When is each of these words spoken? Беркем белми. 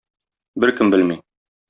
Беркем 0.63 0.95
белми. 0.95 1.19